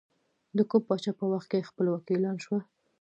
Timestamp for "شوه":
2.43-2.59